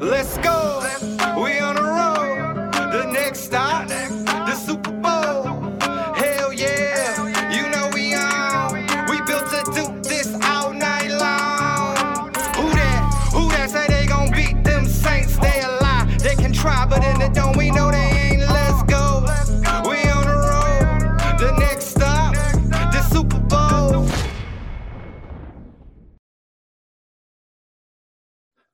[0.00, 0.80] Let's go.
[1.36, 2.72] We on the road.
[2.90, 3.69] The next stop,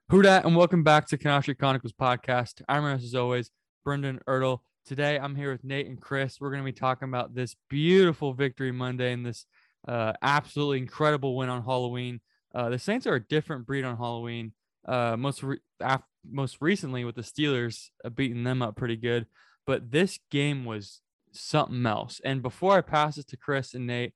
[0.08, 2.62] Who and welcome back to Street Chronicles podcast.
[2.68, 3.50] I'm your host, as always,
[3.84, 4.60] Brendan Ertle.
[4.84, 6.40] Today I'm here with Nate and Chris.
[6.40, 9.46] We're going to be talking about this beautiful victory Monday and this
[9.88, 12.20] uh, absolutely incredible win on Halloween.
[12.54, 14.52] Uh, the Saints are a different breed on Halloween.
[14.86, 19.26] Uh, most re- af- most recently with the Steelers uh, beating them up pretty good,
[19.66, 21.00] but this game was
[21.32, 22.20] something else.
[22.24, 24.14] And before I pass it to Chris and Nate,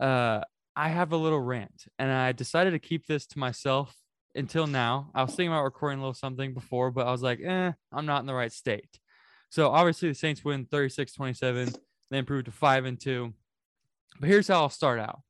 [0.00, 0.40] uh,
[0.74, 3.94] I have a little rant, and I decided to keep this to myself
[4.34, 5.10] until now.
[5.14, 8.06] I was thinking about recording a little something before, but I was like, eh, I'm
[8.06, 8.98] not in the right state.
[9.50, 11.76] So obviously the Saints win 36-27.
[12.10, 13.34] They improved to five and two.
[14.20, 15.20] But here's how I'll start out.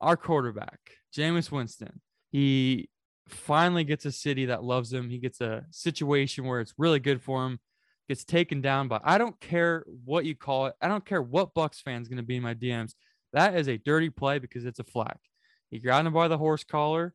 [0.00, 0.78] Our quarterback,
[1.16, 2.88] Jameis Winston, he
[3.28, 5.10] finally gets a city that loves him.
[5.10, 7.58] He gets a situation where it's really good for him.
[8.08, 10.74] Gets taken down, by I don't care what you call it.
[10.80, 12.94] I don't care what Bucks fan's gonna be in my DMs.
[13.34, 15.16] That is a dirty play because it's a flag.
[15.70, 17.12] He grabbed him by the horse collar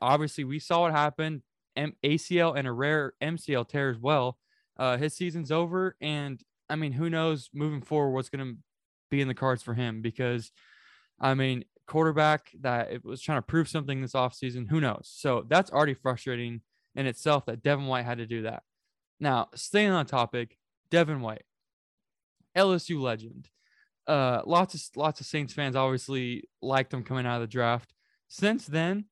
[0.00, 1.42] obviously we saw what happened.
[1.76, 4.38] M- acl and a rare mcl tear as well.
[4.76, 8.58] Uh his season's over and i mean who knows moving forward what's going to
[9.10, 10.50] be in the cards for him because
[11.20, 15.10] i mean quarterback that it was trying to prove something this offseason who knows?
[15.12, 16.60] So that's already frustrating
[16.94, 18.62] in itself that devin white had to do that.
[19.18, 20.56] Now staying on topic
[20.92, 21.42] devin white
[22.56, 23.48] lsu legend.
[24.06, 27.92] Uh lots of lots of saints fans obviously liked him coming out of the draft.
[28.28, 29.06] Since then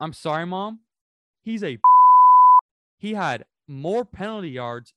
[0.00, 0.80] I'm sorry, mom.
[1.42, 1.78] He's a
[2.98, 4.92] he had more penalty yards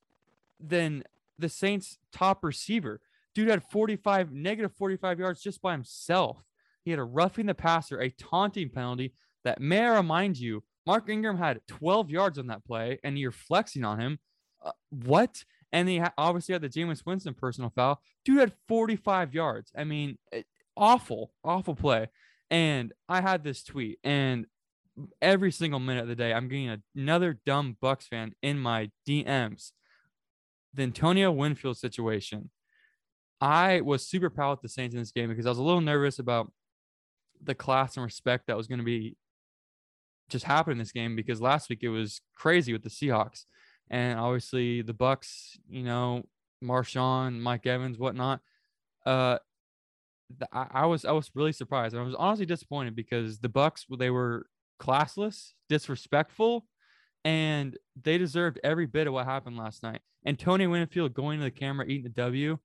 [0.59, 1.03] than
[1.37, 2.99] the Saints top receiver.
[3.35, 6.43] Dude had 45 negative 45 yards just by himself.
[6.83, 9.11] He had a roughing the passer, a taunting penalty
[9.43, 13.31] that may I remind you, Mark Ingram had 12 yards on that play, and you're
[13.31, 14.19] flexing on him.
[14.63, 15.43] Uh, what?
[15.71, 17.99] And he ha- obviously had the Jameis Winston personal foul.
[18.25, 19.71] Dude had 45 yards.
[19.77, 22.07] I mean, it, awful, awful play.
[22.49, 24.45] And I had this tweet, and
[25.21, 29.71] every single minute of the day, I'm getting another dumb Bucks fan in my DMs.
[30.73, 32.49] The Antonio Winfield situation.
[33.39, 35.81] I was super proud with the Saints in this game because I was a little
[35.81, 36.51] nervous about
[37.41, 39.15] the class and respect that was going to be
[40.29, 43.45] just happen in this game because last week it was crazy with the Seahawks.
[43.89, 46.23] And obviously the Bucks, you know,
[46.63, 48.41] Marshon, Mike Evans, whatnot.
[49.05, 49.37] Uh
[50.51, 51.95] I, I was I was really surprised.
[51.95, 54.47] I was honestly disappointed because the Bucks they were
[54.79, 56.65] classless, disrespectful,
[57.23, 60.01] and they deserved every bit of what happened last night.
[60.25, 62.57] And Tony Winfield going to the camera eating the W,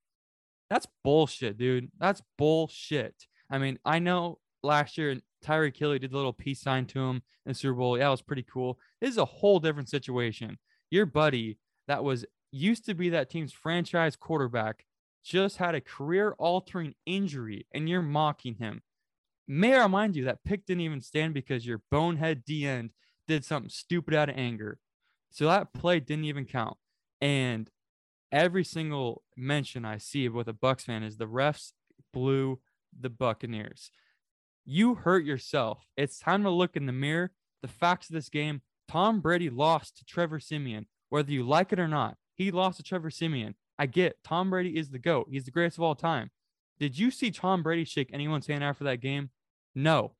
[0.70, 1.90] that's bullshit, dude.
[1.98, 3.26] That's bullshit.
[3.50, 7.22] I mean, I know last year Tyreek Hill did the little peace sign to him
[7.44, 7.98] in Super Bowl.
[7.98, 8.78] Yeah, it was pretty cool.
[9.00, 10.58] This is a whole different situation.
[10.90, 11.58] Your buddy
[11.88, 14.86] that was used to be that team's franchise quarterback
[15.24, 18.82] just had a career altering injury and you're mocking him.
[19.48, 22.90] May I remind you that pick didn't even stand because your bonehead D end
[23.26, 24.78] did something stupid out of anger.
[25.30, 26.76] So that play didn't even count.
[27.20, 27.70] And
[28.30, 31.72] every single mention I see with a Bucks fan is the refs
[32.12, 32.60] blew
[32.98, 33.90] the Buccaneers.
[34.64, 35.86] You hurt yourself.
[35.96, 37.32] It's time to look in the mirror.
[37.62, 41.80] The facts of this game Tom Brady lost to Trevor Siemian, whether you like it
[41.80, 42.16] or not.
[42.34, 43.54] He lost to Trevor Siemian.
[43.78, 45.28] I get Tom Brady is the GOAT.
[45.30, 46.30] He's the greatest of all time.
[46.78, 49.30] Did you see Tom Brady shake anyone's hand after that game?
[49.74, 50.14] No,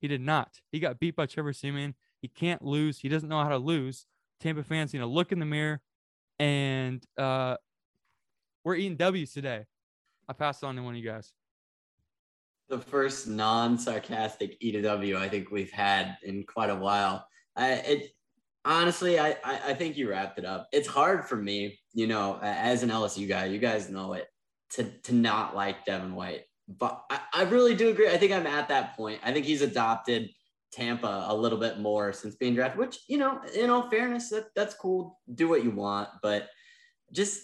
[0.00, 0.60] he did not.
[0.72, 1.94] He got beat by Trevor Siemian.
[2.20, 2.98] He can't lose.
[2.98, 4.06] He doesn't know how to lose.
[4.40, 5.80] Tampa fans need to look in the mirror,
[6.38, 7.56] and uh,
[8.64, 9.64] we're eating W's today.
[10.28, 11.32] I passed on to one of you guys.
[12.68, 17.26] The first non-sarcastic E to W I think we've had in quite a while.
[17.54, 18.16] I it
[18.66, 20.66] Honestly, I, I, I think you wrapped it up.
[20.72, 24.26] It's hard for me, you know, as an LSU guy, you guys know it,
[24.76, 26.42] to to not like Devin White.
[26.68, 28.08] But I, I really do agree.
[28.08, 29.20] I think I'm at that point.
[29.22, 30.30] I think he's adopted
[30.72, 34.46] Tampa a little bit more since being drafted, which, you know, in all fairness, that,
[34.56, 35.18] that's cool.
[35.32, 36.08] Do what you want.
[36.22, 36.48] But
[37.12, 37.40] just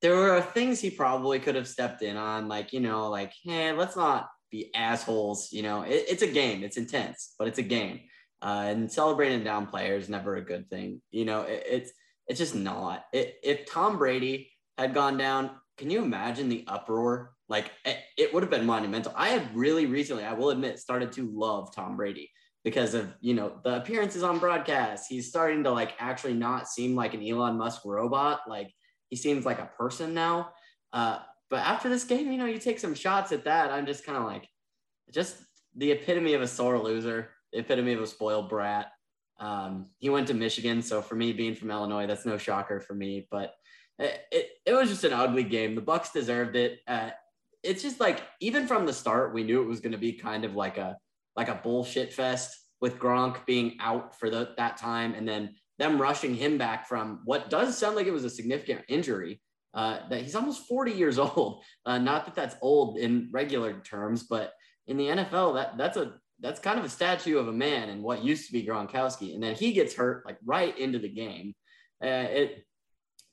[0.00, 3.72] there were things he probably could have stepped in on, like, you know, like, hey,
[3.72, 5.52] let's not be assholes.
[5.52, 8.02] You know, it, it's a game, it's intense, but it's a game.
[8.40, 11.02] Uh, and celebrating down players never a good thing.
[11.10, 11.92] You know, it, it's
[12.28, 13.04] it's just not.
[13.12, 17.32] It, if Tom Brady had gone down, can you imagine the uproar?
[17.48, 19.12] Like it, it would have been monumental.
[19.14, 22.30] I have really recently, I will admit, started to love Tom Brady
[22.64, 25.06] because of you know the appearances on broadcast.
[25.08, 28.40] He's starting to like actually not seem like an Elon Musk robot.
[28.48, 28.72] Like
[29.08, 30.50] he seems like a person now.
[30.92, 31.18] Uh,
[31.48, 33.70] but after this game, you know, you take some shots at that.
[33.70, 34.48] I'm just kind of like,
[35.12, 35.36] just
[35.76, 38.90] the epitome of a sore loser, the epitome of a spoiled brat.
[39.38, 42.94] Um, he went to Michigan, so for me, being from Illinois, that's no shocker for
[42.94, 43.28] me.
[43.30, 43.52] But
[43.98, 45.74] it, it, was just an ugly game.
[45.74, 46.80] The Bucks deserved it.
[46.86, 47.10] Uh,
[47.62, 50.44] it's just like even from the start, we knew it was going to be kind
[50.44, 50.96] of like a
[51.36, 56.00] like a bullshit fest with Gronk being out for the, that time, and then them
[56.00, 59.40] rushing him back from what does sound like it was a significant injury.
[59.74, 61.62] Uh, that he's almost 40 years old.
[61.84, 64.54] Uh, not that that's old in regular terms, but
[64.86, 68.02] in the NFL, that that's a that's kind of a statue of a man and
[68.02, 69.34] what used to be Gronkowski.
[69.34, 71.54] And then he gets hurt like right into the game.
[72.02, 72.66] Uh, it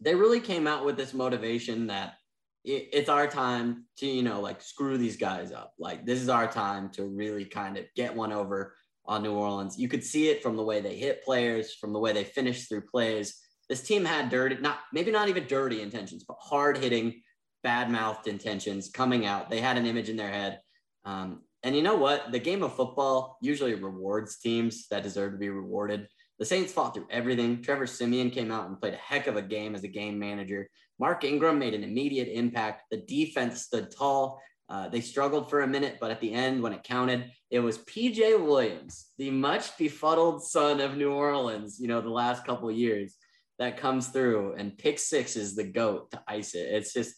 [0.04, 2.16] they really came out with this motivation that
[2.64, 5.74] it, it's our time to you know like screw these guys up.
[5.80, 9.78] Like this is our time to really kind of get one over on New Orleans.
[9.78, 12.70] You could see it from the way they hit players, from the way they finished
[12.70, 13.40] through plays.
[13.70, 17.22] This team had dirty, not maybe not even dirty intentions, but hard hitting,
[17.64, 19.50] bad mouthed intentions coming out.
[19.50, 20.60] They had an image in their head.
[21.06, 22.32] Um, and you know what?
[22.32, 26.08] The game of football usually rewards teams that deserve to be rewarded.
[26.40, 27.62] The Saints fought through everything.
[27.62, 30.68] Trevor Siemian came out and played a heck of a game as a game manager.
[31.00, 32.84] Mark Ingram made an immediate impact.
[32.92, 34.42] The defense stood tall.
[34.70, 37.80] Uh, they struggled for a minute, but at the end, when it counted, it was
[37.80, 43.16] PJ Williams, the much befuddled son of New Orleans, you know, the last couple years
[43.60, 46.68] that comes through and pick six is the goat to ice it.
[46.74, 47.14] It's just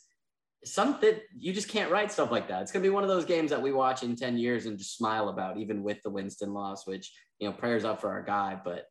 [0.65, 2.63] something you just can't write stuff like that.
[2.63, 4.97] It's gonna be one of those games that we watch in 10 years and just
[4.97, 8.59] smile about, even with the Winston loss, which you know, prayers up for our guy,
[8.63, 8.85] but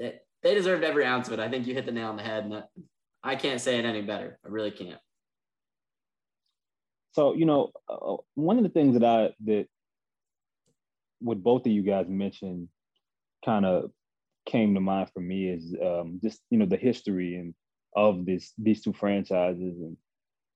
[0.00, 1.40] it, they deserved every ounce of it.
[1.40, 2.64] I think you hit the nail on the head, and
[3.22, 4.38] I can't say it any better.
[4.44, 5.00] I really can't.
[7.12, 9.66] So you know, uh, one of the things that I that
[11.20, 12.68] what both of you guys mentioned
[13.44, 13.90] kind of
[14.46, 17.54] came to mind for me is um, just you know the history and
[17.94, 19.96] of this these two franchises and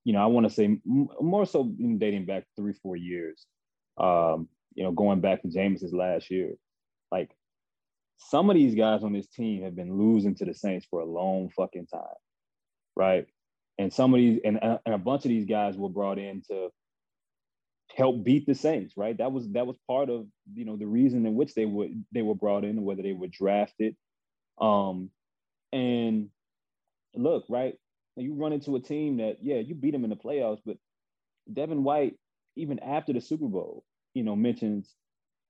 [0.05, 3.45] you know, I want to say m- more so dating back three, four years.
[3.97, 6.53] Um, you know, going back to Jameis's last year,
[7.11, 7.31] like
[8.17, 11.05] some of these guys on this team have been losing to the Saints for a
[11.05, 12.01] long fucking time,
[12.95, 13.25] right?
[13.77, 16.69] And some of these, and, and a bunch of these guys were brought in to
[17.93, 19.17] help beat the Saints, right?
[19.17, 22.21] That was that was part of you know the reason in which they were they
[22.21, 23.95] were brought in, whether they were drafted.
[24.59, 25.09] Um,
[25.73, 26.29] and
[27.15, 27.75] look, right,
[28.17, 30.77] you run into a team that, yeah, you beat them in the playoffs, but
[31.51, 32.15] Devin White,
[32.55, 33.83] even after the Super Bowl,
[34.13, 34.93] you know, mentions,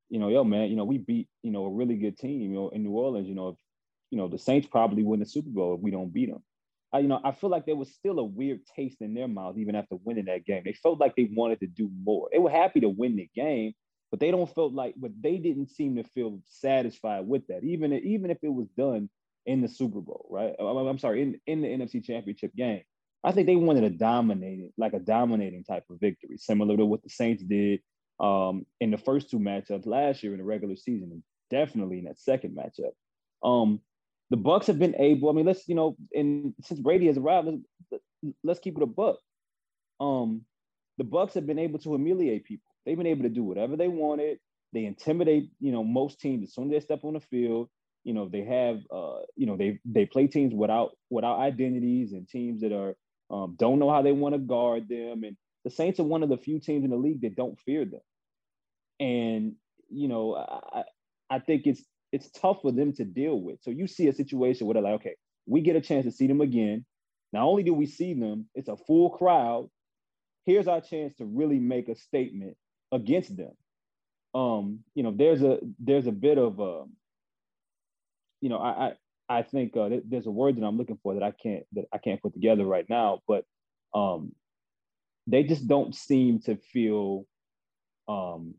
[0.10, 2.56] you know, yo, man, you know, we beat, you know, a really good team, you
[2.56, 3.56] know, in New Orleans, you know, if,
[4.12, 6.44] you know, the Saints probably win the Super Bowl if we don't beat them.
[6.94, 9.58] I, you know, I feel like there was still a weird taste in their mouth
[9.58, 10.62] even after winning that game.
[10.64, 12.30] They felt like they wanted to do more.
[12.32, 13.74] They were happy to win the game,
[14.12, 17.92] but they don't feel like, but they didn't seem to feel satisfied with that, even
[17.94, 19.10] even if it was done
[19.46, 20.54] in the Super Bowl, right?
[20.60, 22.82] Uh, I'm sorry, in, in the NFC Championship game.
[23.24, 27.02] I think they wanted a dominating, like a dominating type of victory, similar to what
[27.02, 27.80] the Saints did
[28.20, 32.06] um, in the first two matchups last year in the regular season, and definitely in
[32.06, 32.94] that second matchup.
[33.48, 33.82] Um,
[34.30, 35.30] the Bucks have been able.
[35.30, 37.48] I mean, let's you know, and since Brady has arrived,
[37.92, 38.04] let's,
[38.44, 39.18] let's keep it a buck.
[40.00, 40.42] Um,
[40.98, 42.70] the Bucks have been able to humiliate people.
[42.86, 44.40] They've been able to do whatever they wanted.
[44.74, 47.70] They intimidate, you know, most teams as soon as they step on the field
[48.06, 52.30] you know they have uh, you know they they play teams without without identities and
[52.30, 52.96] teams that are
[53.32, 56.30] um, don't know how they want to guard them and the Saints are one of
[56.30, 58.00] the few teams in the league that don't fear them.
[59.00, 59.56] And
[59.90, 60.84] you know I
[61.30, 63.60] I think it's it's tough for them to deal with.
[63.62, 65.16] So you see a situation where they're like okay
[65.48, 66.86] we get a chance to see them again.
[67.34, 69.70] Not only do we see them it's a full crowd.
[70.46, 72.56] Here's our chance to really make a statement
[72.94, 73.52] against them.
[74.34, 76.94] Um you know there's a there's a bit of um
[78.42, 78.94] you know, I
[79.30, 81.86] I, I think uh, there's a word that I'm looking for that I can't that
[81.92, 83.44] I can't put together right now, but
[83.96, 84.34] um,
[85.28, 87.26] they just don't seem to feel
[88.08, 88.56] um,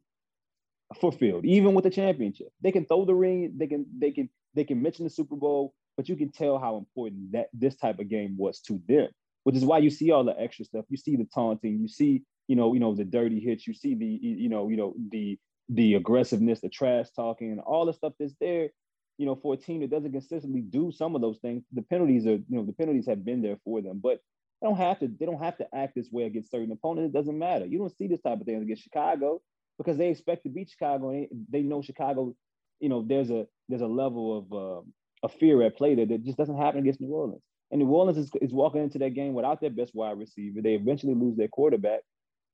[1.00, 2.48] fulfilled, even with the championship.
[2.60, 5.74] They can throw the ring, they can they can they can mention the Super Bowl,
[5.96, 9.08] but you can tell how important that this type of game was to them.
[9.44, 10.86] Which is why you see all the extra stuff.
[10.88, 11.78] You see the taunting.
[11.78, 13.66] You see, you know, you know the dirty hits.
[13.66, 17.92] You see the, you know, you know the the aggressiveness, the trash talking, all the
[17.92, 18.70] stuff that's there.
[19.18, 22.26] You know, for a team that doesn't consistently do some of those things, the penalties
[22.26, 24.00] are, you know, the penalties have been there for them.
[24.02, 24.20] But
[24.60, 25.08] they don't have to.
[25.08, 27.14] They don't have to act this way against certain opponents.
[27.14, 27.66] It doesn't matter.
[27.66, 29.42] You don't see this type of thing against Chicago
[29.78, 32.34] because they expect to beat Chicago and they, know Chicago.
[32.80, 34.82] You know, there's a there's a level of uh,
[35.24, 37.42] a fear at play that, that just doesn't happen against New Orleans.
[37.70, 40.62] And New Orleans is, is walking into that game without their best wide receiver.
[40.62, 42.00] They eventually lose their quarterback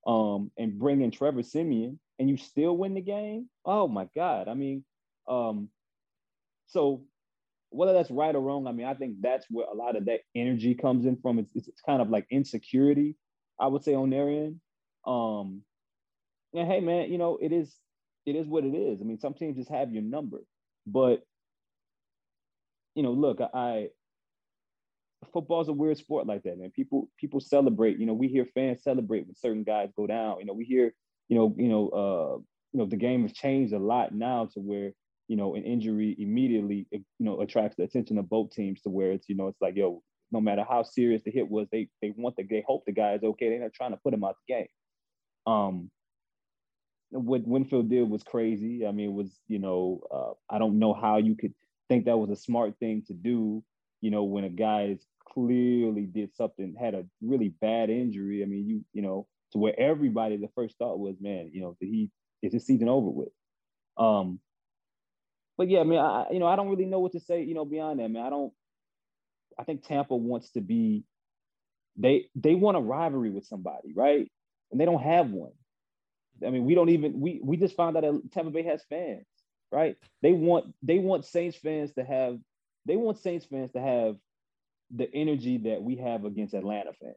[0.06, 3.48] um, and bring in Trevor Siemian, and you still win the game.
[3.64, 4.48] Oh my God!
[4.48, 4.84] I mean,
[5.28, 5.68] um,
[6.66, 7.04] so
[7.72, 10.20] whether that's right or wrong, I mean, I think that's where a lot of that
[10.34, 11.38] energy comes in from.
[11.38, 13.16] It's, it's, it's kind of like insecurity,
[13.60, 14.60] I would say, on their end.
[15.06, 15.62] Um,
[16.54, 17.74] and hey, man, you know, it is
[18.26, 19.00] it is what it is.
[19.00, 20.38] I mean, some teams just have your number,
[20.86, 21.22] but
[22.94, 23.88] you know, look, I
[25.32, 26.70] football's a weird sport like that, man.
[26.70, 27.98] People people celebrate.
[27.98, 30.40] You know, we hear fans celebrate when certain guys go down.
[30.40, 30.94] You know, we hear,
[31.28, 32.38] you know, you know, uh,
[32.72, 34.92] you know, the game has changed a lot now to where
[35.32, 39.12] you know an injury immediately you know attracts the attention of both teams to where
[39.12, 42.12] it's you know it's like yo, no matter how serious the hit was, they they
[42.14, 43.48] want the they hope the guy is okay.
[43.48, 44.66] They're not trying to put him out the game.
[45.46, 45.90] Um,
[47.12, 48.86] what Winfield did was crazy.
[48.86, 51.54] I mean, it was you know uh, I don't know how you could
[51.88, 53.64] think that was a smart thing to do.
[54.02, 58.42] You know, when a guy is clearly did something, had a really bad injury.
[58.42, 61.74] I mean, you you know, to where everybody the first thought was, man, you know,
[61.80, 62.10] did he
[62.42, 63.32] is his season over with?
[63.96, 64.38] Um,
[65.56, 67.54] but yeah, I mean, I you know, I don't really know what to say, you
[67.54, 68.24] know, beyond that, man.
[68.24, 68.52] I don't.
[69.58, 71.04] I think Tampa wants to be.
[71.96, 74.30] They they want a rivalry with somebody, right?
[74.70, 75.52] And they don't have one.
[76.44, 79.26] I mean, we don't even we we just found out that Tampa Bay has fans,
[79.70, 79.96] right?
[80.22, 82.38] They want they want Saints fans to have
[82.86, 84.16] they want Saints fans to have
[84.94, 87.16] the energy that we have against Atlanta fans.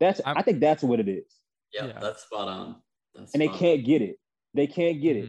[0.00, 1.24] That's I'm, i think that's what it is.
[1.72, 1.98] Yeah, yeah.
[2.00, 2.76] that's spot on.
[3.14, 4.18] That's and they can't get it.
[4.54, 5.28] They can't get it.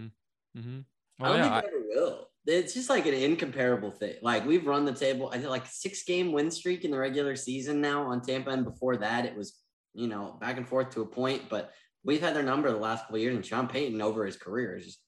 [0.58, 0.80] Mm-hmm.
[1.20, 2.30] Well, I don't yeah, think they ever will.
[2.46, 4.16] It's just like an incomparable thing.
[4.22, 5.30] Like we've run the table.
[5.30, 8.64] I think like six game win streak in the regular season now on Tampa, and
[8.64, 9.60] before that it was
[9.94, 11.44] you know back and forth to a point.
[11.50, 11.72] But
[12.04, 14.76] we've had their number the last couple of years, and Sean Payton over his career
[14.76, 15.00] has just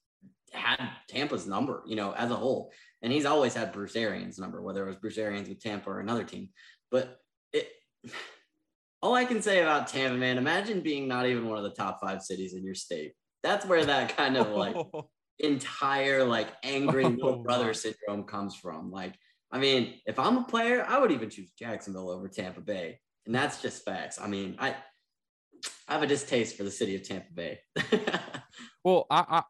[0.52, 2.72] had Tampa's number, you know, as a whole.
[3.02, 6.00] And he's always had Bruce Arians' number, whether it was Bruce Arians with Tampa or
[6.00, 6.50] another team.
[6.90, 7.18] But
[7.52, 7.70] it,
[9.02, 12.00] all I can say about Tampa, man, imagine being not even one of the top
[12.00, 13.14] five cities in your state.
[13.42, 15.08] That's where that kind of like oh.
[15.44, 18.90] Entire like angry oh, little brother syndrome comes from.
[18.90, 19.14] Like,
[19.50, 23.00] I mean, if I'm a player, I would even choose Jacksonville over Tampa Bay.
[23.26, 24.20] And that's just facts.
[24.20, 24.76] I mean, I
[25.88, 27.60] I have a distaste for the city of Tampa Bay.
[28.84, 29.42] well, I,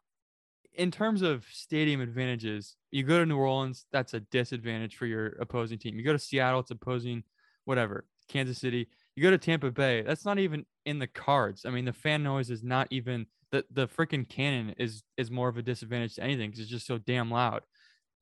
[0.73, 5.27] in terms of stadium advantages, you go to New Orleans, that's a disadvantage for your
[5.39, 5.97] opposing team.
[5.97, 7.23] You go to Seattle, it's opposing
[7.65, 8.87] whatever, Kansas City.
[9.15, 11.65] You go to Tampa Bay, that's not even in the cards.
[11.65, 15.49] I mean, the fan noise is not even the the freaking cannon is is more
[15.49, 17.61] of a disadvantage to anything because it's just so damn loud.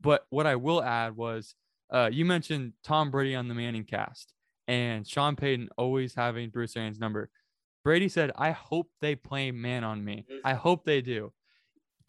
[0.02, 1.56] But what I will add was
[1.92, 4.34] uh, you mentioned Tom Brady on the Manning cast
[4.68, 7.30] and Sean Payton always having Bruce Arians' number.
[7.84, 10.26] Brady said, I hope they play man on me.
[10.44, 11.34] I hope they do.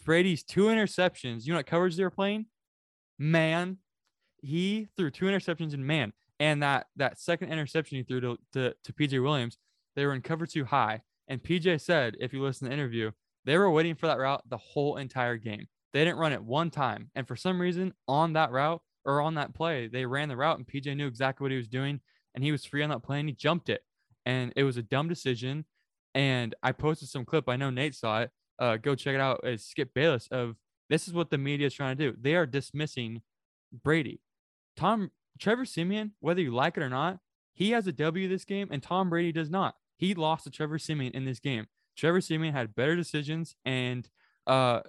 [0.05, 1.47] Brady's two interceptions.
[1.47, 2.47] You know what coverage they were playing?
[3.19, 3.79] Man.
[4.43, 6.13] He threw two interceptions in man.
[6.39, 9.59] And that that second interception he threw to, to, to PJ Williams,
[9.97, 11.03] they were in cover two high.
[11.31, 13.13] And PJ said, if you listen to the interview,
[13.47, 15.67] they were waiting for that route the whole entire game.
[15.95, 17.11] They didn't run it one time.
[17.15, 20.59] And for some reason, on that route or on that play, they ran the route
[20.59, 22.01] and PJ knew exactly what he was doing.
[22.35, 23.81] And he was free on that play and he jumped it.
[24.27, 25.65] And it was a dumb decision.
[26.15, 27.49] And I posted some clip.
[27.49, 30.57] I know Nate saw it uh, go check it out is Skip Bayless of
[30.91, 32.17] this is what the media is trying to do.
[32.21, 33.23] They are dismissing
[33.83, 34.21] Brady.
[34.77, 37.19] Tom Trevor Siemian, whether you like it or not,
[37.55, 39.77] he has a W this game, and Tom Brady does not.
[40.01, 41.67] He lost to Trevor Siemian in this game.
[41.95, 44.09] Trevor Siemian had better decisions, and
[44.47, 44.81] uh,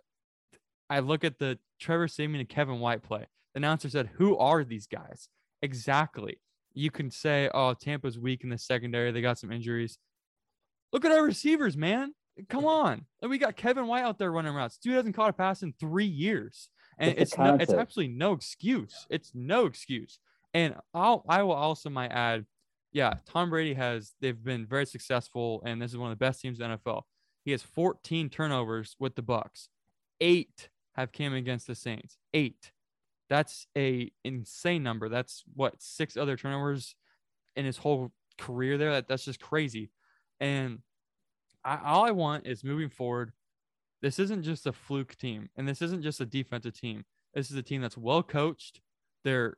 [0.89, 3.27] I look at the Trevor Siemian and Kevin White play.
[3.53, 5.27] The announcer said, "Who are these guys?"
[5.61, 6.39] Exactly.
[6.73, 9.11] You can say, "Oh, Tampa's weak in the secondary.
[9.11, 9.99] They got some injuries."
[10.93, 12.13] Look at our receivers, man.
[12.47, 13.05] Come on.
[13.21, 14.77] We got Kevin White out there running routes.
[14.77, 16.69] Dude hasn't caught a pass in three years.
[16.97, 19.05] And it's, it's no, it's absolutely no excuse.
[19.09, 20.19] It's no excuse.
[20.53, 22.45] And I'll I will also might add,
[22.93, 26.41] yeah, Tom Brady has they've been very successful, and this is one of the best
[26.41, 27.03] teams in the NFL.
[27.43, 29.69] He has 14 turnovers with the Bucks.
[30.19, 32.17] Eight have came against the Saints.
[32.33, 32.71] Eight.
[33.29, 35.07] That's a insane number.
[35.07, 36.95] That's what six other turnovers
[37.55, 38.91] in his whole career there.
[38.91, 39.89] That, that's just crazy.
[40.39, 40.79] And
[41.63, 43.31] I, all I want is moving forward.
[44.01, 47.05] This isn't just a fluke team, and this isn't just a defensive team.
[47.33, 48.81] This is a team that's well coached.
[49.23, 49.57] They're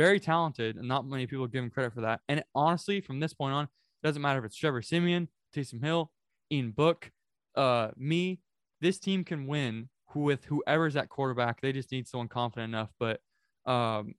[0.00, 2.20] very talented, and not many people give him credit for that.
[2.26, 6.10] And honestly, from this point on, it doesn't matter if it's Trevor Siemian, Taysom Hill,
[6.50, 7.12] Ian Book,
[7.54, 8.40] uh, me.
[8.80, 11.60] This team can win with whoever's at quarterback.
[11.60, 12.88] They just need someone confident enough.
[12.98, 13.20] But
[13.66, 14.14] um,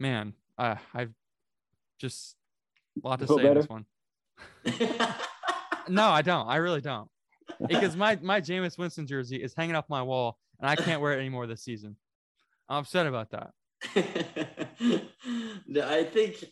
[0.00, 1.12] man, I, I've
[2.00, 2.34] just
[3.04, 3.60] a lot to say better?
[3.60, 3.84] this one.
[5.88, 6.48] no, I don't.
[6.48, 7.10] I really don't.
[7.68, 11.12] Because my my Jameis Winston jersey is hanging off my wall, and I can't wear
[11.12, 11.96] it anymore this season.
[12.70, 13.50] I'm upset about that.
[15.76, 16.44] I think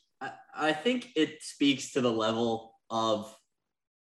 [0.55, 3.35] I think it speaks to the level of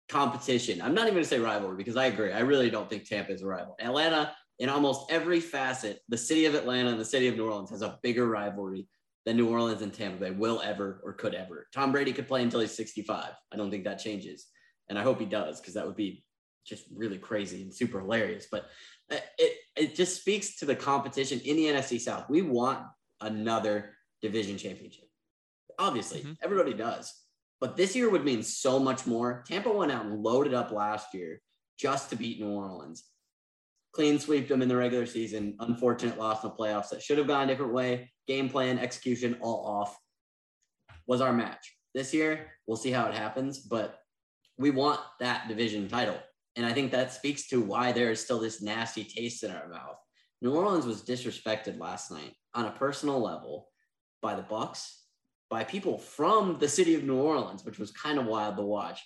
[0.09, 0.83] competition.
[0.83, 2.33] I'm not even going to say rivalry because I agree.
[2.33, 3.77] I really don't think Tampa is a rival.
[3.81, 7.71] Atlanta, in almost every facet, the city of Atlanta and the city of New Orleans
[7.71, 8.87] has a bigger rivalry
[9.25, 11.67] than New Orleans and Tampa Bay will ever or could ever.
[11.73, 13.33] Tom Brady could play until he's 65.
[13.53, 14.47] I don't think that changes.
[14.89, 16.25] And I hope he does because that would be
[16.67, 18.47] just really crazy and super hilarious.
[18.51, 18.67] But
[19.11, 22.29] uh, it, it just speaks to the competition in the NFC South.
[22.29, 22.85] We want
[23.25, 23.91] another
[24.23, 25.09] division championship.
[25.79, 26.33] Obviously, mm-hmm.
[26.43, 27.13] everybody does.
[27.61, 29.45] But this year would mean so much more.
[29.47, 31.41] Tampa went out and loaded up last year
[31.79, 33.05] just to beat New Orleans.
[33.93, 35.57] Clean sweep them in the regular season.
[35.61, 38.13] Unfortunate loss in the playoffs that should have gone a different way.
[38.27, 39.97] Game plan, execution, all off.
[41.07, 41.77] Was our match.
[41.95, 44.01] This year, we'll see how it happens, but
[44.59, 46.19] we want that division title.
[46.57, 49.69] And I think that speaks to why there is still this nasty taste in our
[49.69, 49.97] mouth.
[50.45, 53.69] New Orleans was disrespected last night on a personal level
[54.21, 55.01] by the Bucks
[55.49, 59.01] by people from the city of New Orleans, which was kind of wild to watch,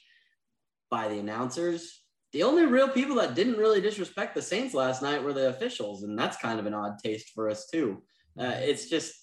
[0.90, 2.02] by the announcers.
[2.32, 6.02] The only real people that didn't really disrespect the Saints last night were the officials,
[6.02, 8.02] and that's kind of an odd taste for us too.
[8.36, 8.62] Uh, mm-hmm.
[8.62, 9.14] it's just,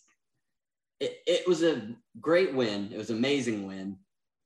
[1.02, 2.92] it, it was a great win.
[2.94, 3.98] It was an amazing win,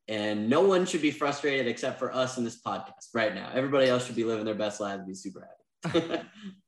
[0.07, 3.51] and no one should be frustrated except for us in this podcast right now.
[3.53, 5.47] Everybody else should be living their best lives and be super
[5.83, 6.23] happy.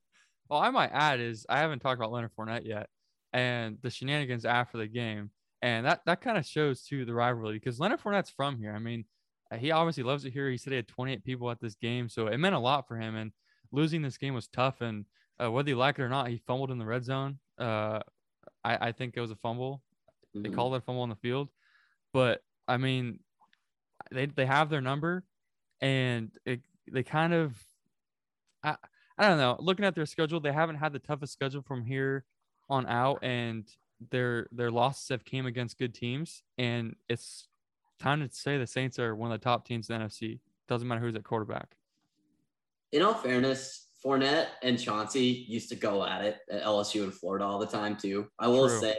[0.51, 2.89] well, I might add is I haven't talked about Leonard Fournette yet,
[3.33, 5.31] and the shenanigans after the game
[5.61, 8.73] and that that kind of shows too the rivalry because Leonard Fournette's from here.
[8.73, 9.05] I mean,
[9.51, 10.49] uh, he obviously loves it here.
[10.49, 12.97] He said he had 28 people at this game, so it meant a lot for
[12.97, 13.15] him.
[13.15, 13.31] And
[13.71, 14.81] losing this game was tough.
[14.81, 15.05] And
[15.41, 17.37] uh, whether you like it or not, he fumbled in the red zone.
[17.59, 17.99] Uh,
[18.63, 19.83] I, I think it was a fumble.
[20.35, 20.43] Mm-hmm.
[20.43, 21.49] They called it a fumble on the field,
[22.13, 23.19] but I mean,
[24.11, 25.23] they they have their number,
[25.81, 26.61] and it,
[26.91, 27.55] they kind of,
[28.63, 28.77] I
[29.21, 29.55] I don't know.
[29.59, 32.25] Looking at their schedule, they haven't had the toughest schedule from here
[32.71, 33.69] on out, and
[34.09, 37.47] their their losses have came against good teams, and it's
[37.99, 40.39] time to say the Saints are one of the top teams in the NFC.
[40.67, 41.75] Doesn't matter who's at quarterback.
[42.93, 47.45] In all fairness, Fournette and Chauncey used to go at it at LSU and Florida
[47.45, 48.27] all the time too.
[48.39, 48.79] I will True.
[48.79, 48.95] say,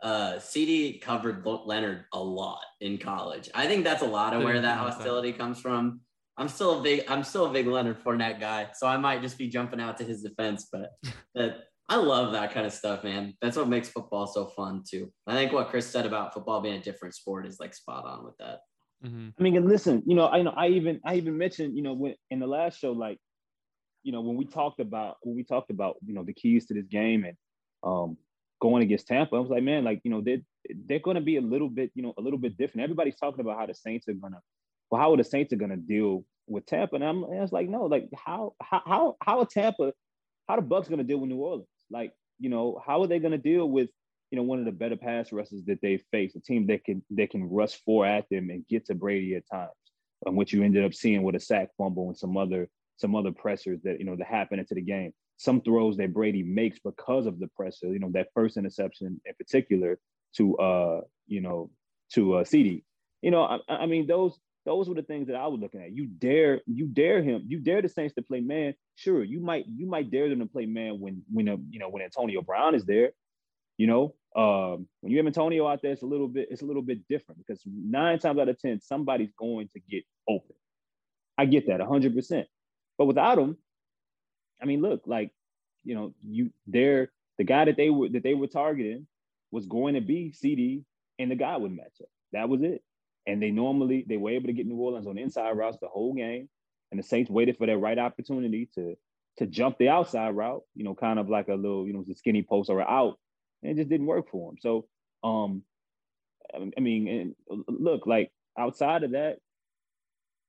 [0.00, 3.50] uh, CD covered Leonard a lot in college.
[3.52, 6.02] I think that's a lot of where that hostility comes from.
[6.38, 9.38] I'm still a big I'm still a big Leonard Fournette guy, so I might just
[9.38, 10.68] be jumping out to his defense.
[10.70, 10.90] But
[11.34, 13.34] that I love that kind of stuff, man.
[13.40, 15.12] That's what makes football so fun too.
[15.26, 18.24] I think what Chris said about football being a different sport is like spot on
[18.24, 18.60] with that.
[19.04, 19.28] Mm-hmm.
[19.38, 21.92] I mean, listen, you know, I you know I even I even mentioned, you know,
[21.92, 23.18] when in the last show, like,
[24.02, 26.74] you know, when we talked about when we talked about you know the keys to
[26.74, 27.36] this game and
[27.82, 28.16] um
[28.60, 30.42] going against Tampa, I was like, man, like you know they
[30.86, 32.82] they're going to be a little bit you know a little bit different.
[32.84, 34.40] Everybody's talking about how the Saints are gonna,
[34.90, 37.52] well, how are the Saints are gonna deal with Tampa, and I'm and I was
[37.52, 39.92] like, no, like how how how how are Tampa,
[40.48, 41.66] how the Bucks gonna deal with New Orleans?
[41.90, 43.88] Like, you know, how are they going to deal with,
[44.30, 47.02] you know, one of the better pass rushers that they face, a team that can
[47.10, 49.70] that can rush four at them and get to Brady at times,
[50.24, 53.32] and what you ended up seeing with a sack fumble and some other some other
[53.32, 55.12] pressures that you know that happen into the game.
[55.38, 59.34] Some throws that Brady makes because of the pressure, you know, that first interception in
[59.34, 59.98] particular
[60.36, 61.70] to uh, you know,
[62.14, 62.84] to uh CD.
[63.22, 65.92] You know, I, I mean those those were the things that I was looking at.
[65.92, 68.74] You dare, you dare him, you dare the Saints to play man.
[68.96, 71.88] Sure, you might, you might dare them to play man when, when, uh, you know,
[71.88, 73.12] when Antonio Brown is there.
[73.78, 76.66] You know, um, when you have Antonio out there, it's a little bit, it's a
[76.66, 80.56] little bit different because nine times out of ten, somebody's going to get open.
[81.38, 82.46] I get that, hundred percent.
[82.98, 83.56] But without him,
[84.62, 85.30] I mean, look, like,
[85.84, 89.06] you know, you, they're the guy that they were that they were targeting
[89.50, 90.84] was going to be CD,
[91.18, 92.08] and the guy would match up.
[92.32, 92.82] That was it.
[93.26, 96.14] And they normally they were able to get New Orleans on inside routes the whole
[96.14, 96.48] game.
[96.90, 98.96] And the Saints waited for their right opportunity to
[99.38, 102.14] to jump the outside route, you know, kind of like a little, you know, the
[102.14, 103.18] skinny post or out,
[103.62, 104.56] and it just didn't work for them.
[104.60, 104.86] So,
[105.22, 105.62] um,
[106.54, 109.38] I mean, and look, like outside of that,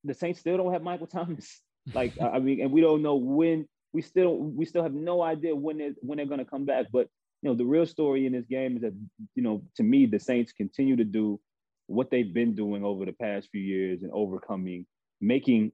[0.03, 1.61] the Saints still don't have Michael Thomas.
[1.93, 3.65] Like, I mean, and we don't know when.
[3.93, 6.87] We still we still have no idea when they when they're going to come back.
[6.91, 7.07] But
[7.41, 8.93] you know, the real story in this game is that
[9.35, 11.39] you know, to me, the Saints continue to do
[11.87, 14.85] what they've been doing over the past few years and overcoming,
[15.19, 15.71] making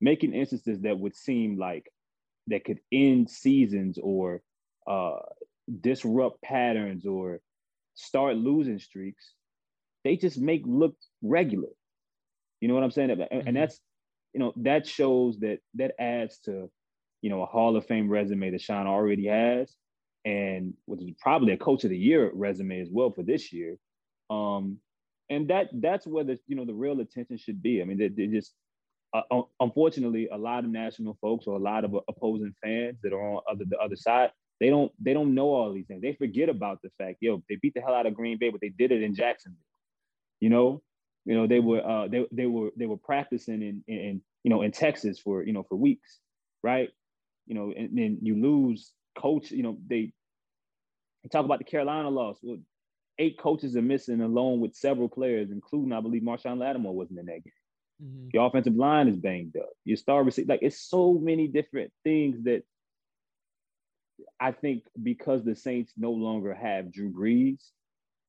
[0.00, 1.90] making instances that would seem like
[2.46, 4.42] that could end seasons or
[4.88, 5.18] uh,
[5.80, 7.40] disrupt patterns or
[7.94, 9.34] start losing streaks,
[10.04, 11.68] they just make look regular.
[12.60, 13.10] You know what I'm saying?
[13.10, 13.54] And, mm-hmm.
[13.54, 13.78] that's,
[14.32, 16.70] you know, that shows that that adds to,
[17.22, 19.74] you know, a Hall of Fame resume that Sean already has,
[20.24, 23.76] and which is probably a Coach of the Year resume as well for this year.
[24.28, 24.78] Um,
[25.30, 27.80] and that that's where the you know the real attention should be.
[27.80, 28.52] I mean, they, they just
[29.14, 33.22] uh, unfortunately a lot of national folks or a lot of opposing fans that are
[33.22, 36.02] on other, the other side they don't they don't know all these things.
[36.02, 38.60] They forget about the fact, yo, they beat the hell out of Green Bay, but
[38.60, 39.58] they did it in Jacksonville.
[40.38, 40.82] You know,
[41.24, 44.60] you know they were uh, they they were they were practicing in, in you know
[44.60, 46.20] in Texas for you know for weeks,
[46.62, 46.90] right?
[47.46, 49.50] You know, and then you lose coach.
[49.50, 50.12] You know they
[51.22, 52.38] they talk about the Carolina loss.
[52.42, 52.58] Well,
[53.20, 57.26] eight coaches are missing, along with several players, including I believe Marshon Lattimore wasn't in
[57.26, 57.52] that game.
[58.02, 58.28] Mm-hmm.
[58.32, 59.68] Your offensive line is banged up.
[59.84, 62.62] Your star receiver, like it's so many different things that
[64.40, 67.60] I think because the Saints no longer have Drew Brees,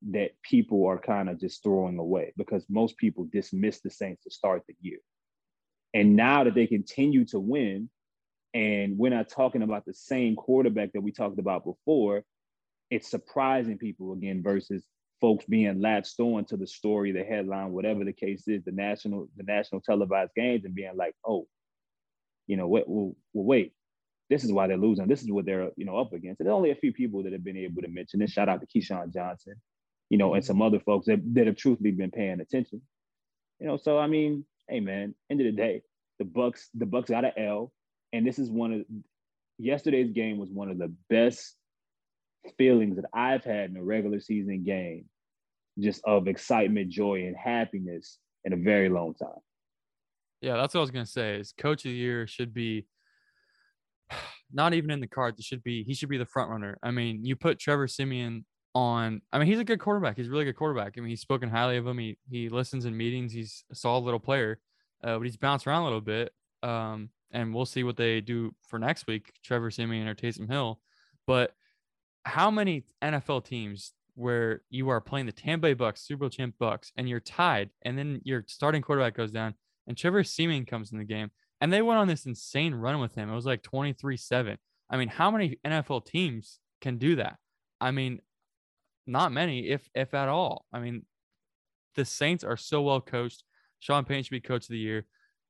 [0.10, 4.32] that people are kind of just throwing away because most people dismiss the Saints to
[4.32, 5.00] start the year.
[5.94, 7.90] And now that they continue to win,
[8.54, 12.24] and we're not talking about the same quarterback that we talked about before,
[12.92, 14.84] it's surprising people again versus
[15.22, 19.30] folks being latched on to the story, the headline, whatever the case is, the national,
[19.38, 21.48] the national televised games, and being like, oh,
[22.48, 22.90] you know, what?
[22.90, 23.74] Well, well, wait,
[24.30, 25.08] this is why they're losing.
[25.08, 26.42] This is what they're, you know, up against.
[26.42, 28.32] And there's only a few people that have been able to mention this.
[28.32, 29.56] Shout out to Keyshawn Johnson,
[30.10, 30.64] you know, and some mm-hmm.
[30.64, 32.82] other folks that, that have truthfully been paying attention.
[33.60, 35.84] You know, so I mean, hey man, end of the day,
[36.20, 37.72] the Bucks, the Bucks got an L.
[38.12, 38.82] And this is one of
[39.58, 41.56] yesterday's game was one of the best
[42.58, 45.06] feelings that I've had in a regular season game,
[45.80, 49.40] just of excitement, joy, and happiness in a very long time.
[50.42, 51.36] Yeah, that's what I was gonna say.
[51.36, 52.88] Is coach of the year should be
[54.54, 55.40] not even in the cards.
[55.40, 56.78] It should be he should be the front runner.
[56.84, 59.22] I mean, you put Trevor Siemian on.
[59.32, 60.18] I mean, he's a good quarterback.
[60.18, 60.96] He's a really good quarterback.
[60.98, 61.98] I mean, he's spoken highly of him.
[61.98, 63.34] He he listens in meetings.
[63.34, 64.60] He's a solid little player,
[65.04, 66.34] uh, but he's bounced around a little bit.
[66.64, 70.80] Um, and we'll see what they do for next week, Trevor Siemian or Taysom Hill.
[71.26, 71.54] But
[72.24, 76.56] how many NFL teams where you are playing the Tampa Bay Bucks, Super Bowl champ
[76.60, 79.54] Bucks, and you're tied, and then your starting quarterback goes down,
[79.88, 83.16] and Trevor Siemian comes in the game, and they went on this insane run with
[83.16, 83.30] him.
[83.30, 84.58] It was like 23 7.
[84.90, 87.38] I mean, how many NFL teams can do that?
[87.80, 88.20] I mean,
[89.08, 90.66] not many, if if at all.
[90.72, 91.06] I mean,
[91.96, 93.44] the Saints are so well coached.
[93.80, 95.06] Sean Payton should be coach of the year.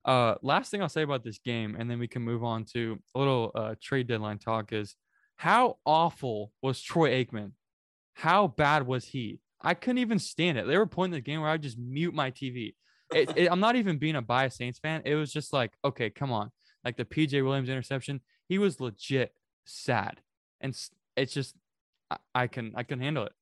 [0.05, 2.97] Uh, last thing I'll say about this game, and then we can move on to
[3.13, 4.95] a little uh, trade deadline talk is
[5.41, 7.51] how awful was Troy Aikman?
[8.13, 9.39] How bad was he?
[9.62, 10.67] I couldn't even stand it.
[10.67, 12.73] They were playing the game where I would just mute my TV
[13.13, 15.01] it, it, I'm not even being a biased Saints fan.
[15.06, 16.51] It was just like, okay, come on.
[16.84, 19.34] Like the PJ Williams interception, he was legit
[19.65, 20.19] sad,
[20.60, 20.75] and
[21.15, 21.56] it's just
[22.10, 23.34] I, I can I can handle it.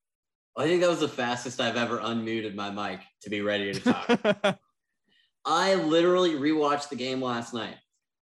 [0.58, 3.80] I think that was the fastest I've ever unmuted my mic to be ready to
[3.80, 4.60] talk.
[5.46, 7.76] I literally rewatched the game last night.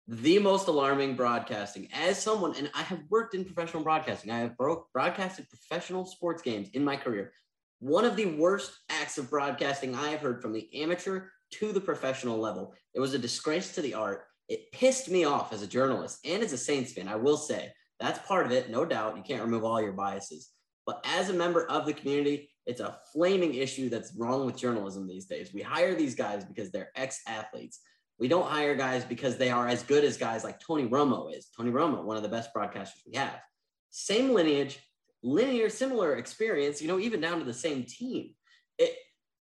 [0.07, 4.31] The most alarming broadcasting as someone, and I have worked in professional broadcasting.
[4.31, 7.33] I have bro- broadcasted professional sports games in my career
[7.81, 11.81] one of the worst acts of broadcasting I have heard from the amateur to the
[11.81, 12.75] professional level.
[12.93, 14.25] It was a disgrace to the art.
[14.47, 17.07] It pissed me off as a journalist and as a Saints fan.
[17.07, 19.17] I will say that's part of it, no doubt.
[19.17, 20.51] You can't remove all your biases.
[20.85, 25.07] But as a member of the community, it's a flaming issue that's wrong with journalism
[25.07, 25.51] these days.
[25.51, 27.79] We hire these guys because they're ex athletes.
[28.21, 31.47] We don't hire guys because they are as good as guys like Tony Romo is.
[31.57, 33.41] Tony Romo, one of the best broadcasters we have.
[33.89, 34.77] Same lineage,
[35.23, 38.35] linear, similar experience, you know, even down to the same team.
[38.77, 38.95] It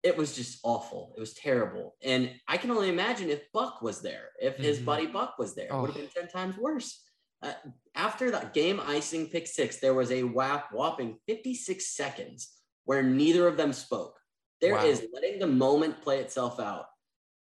[0.01, 1.13] it was just awful.
[1.15, 1.93] It was terrible.
[2.03, 4.85] And I can only imagine if Buck was there, if his mm-hmm.
[4.85, 5.77] buddy Buck was there, oh.
[5.77, 7.03] it would have been 10 times worse.
[7.43, 7.53] Uh,
[7.93, 12.51] after that game icing pick six, there was a whap, whopping 56 seconds
[12.85, 14.19] where neither of them spoke.
[14.61, 14.85] There wow.
[14.85, 16.85] is letting the moment play itself out.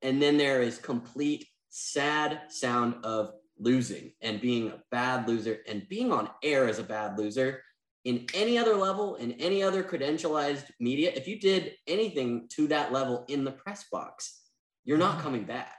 [0.02, 5.88] And then there is complete sad sound of losing and being a bad loser and
[5.88, 7.62] being on air as a bad loser
[8.04, 12.92] in any other level, in any other credentialized media, if you did anything to that
[12.92, 14.40] level in the press box,
[14.84, 15.22] you're not mm-hmm.
[15.22, 15.78] coming back.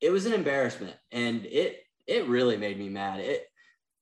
[0.00, 3.20] It was an embarrassment and it it really made me mad.
[3.20, 3.44] It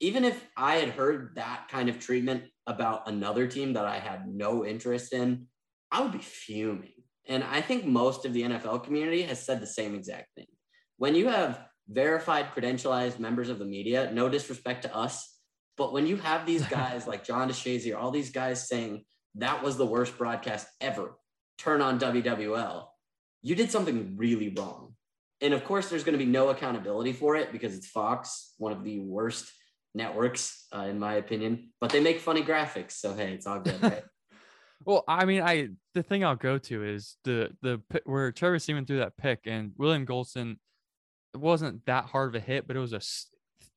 [0.00, 4.26] even if I had heard that kind of treatment about another team that I had
[4.26, 5.46] no interest in,
[5.92, 7.01] I would be fuming.
[7.28, 10.46] And I think most of the NFL community has said the same exact thing.
[10.96, 15.28] When you have verified, credentialized members of the media, no disrespect to us,
[15.76, 19.04] but when you have these guys like John DeShazier, all these guys saying
[19.37, 21.16] that was the worst broadcast ever,
[21.58, 22.87] turn on WWL,
[23.42, 24.94] you did something really wrong.
[25.40, 28.72] And of course, there's going to be no accountability for it because it's Fox, one
[28.72, 29.50] of the worst
[29.94, 31.72] networks, uh, in my opinion.
[31.80, 33.80] But they make funny graphics, so hey, it's all good.
[33.82, 34.04] Right?
[34.85, 38.87] Well, I mean, I the thing I'll go to is the the where Trevor Siemian
[38.87, 40.57] threw that pick and William Gholston.
[41.35, 43.01] It wasn't that hard of a hit, but it was a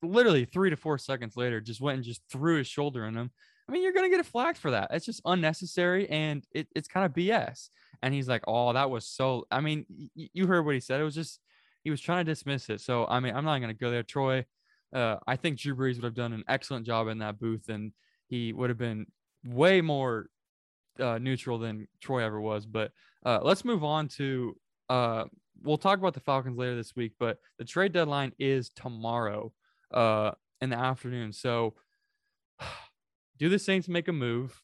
[0.06, 3.32] literally three to four seconds later, just went and just threw his shoulder in him.
[3.68, 4.90] I mean, you're gonna get a flag for that.
[4.92, 7.70] It's just unnecessary and it, it's kind of BS.
[8.02, 11.00] And he's like, "Oh, that was so." I mean, y- you heard what he said.
[11.00, 11.40] It was just
[11.84, 12.82] he was trying to dismiss it.
[12.82, 14.46] So I mean, I'm not gonna go there, Troy.
[14.94, 17.92] Uh, I think Drew Brees would have done an excellent job in that booth, and
[18.28, 19.08] he would have been
[19.44, 20.30] way more
[21.00, 22.66] uh, neutral than Troy ever was.
[22.66, 22.92] But
[23.26, 24.56] uh, let's move on to.
[24.90, 25.26] Uh,
[25.64, 29.52] we'll talk about the Falcons later this week, but the trade deadline is tomorrow
[29.92, 30.32] uh,
[30.62, 31.34] in the afternoon.
[31.34, 31.76] So
[33.38, 34.62] do the Saints make a move?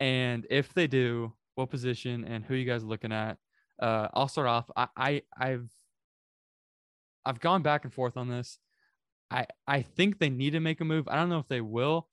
[0.00, 3.38] And if they do, what position and who you guys looking at?
[3.80, 4.70] Uh, I'll start off.
[4.76, 5.68] I, I I've
[7.24, 8.58] I've gone back and forth on this.
[9.30, 11.08] I I think they need to make a move.
[11.08, 12.08] I don't know if they will,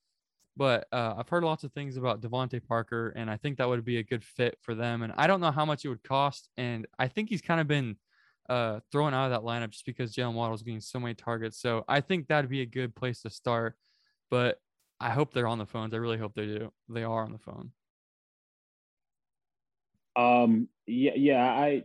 [0.58, 3.86] but uh, I've heard lots of things about DeVante Parker, and I think that would
[3.86, 5.02] be a good fit for them.
[5.02, 6.50] And I don't know how much it would cost.
[6.58, 7.96] And I think he's kind of been
[8.50, 11.60] uh, thrown out of that lineup just because Jaylen Waddle's getting so many targets.
[11.60, 13.76] So I think that'd be a good place to start.
[14.30, 14.60] But
[15.00, 15.94] I hope they're on the phones.
[15.94, 16.72] I really hope they do.
[16.90, 17.72] They are on the phone.
[20.16, 20.68] Um.
[20.86, 21.14] Yeah.
[21.16, 21.44] Yeah.
[21.44, 21.84] I.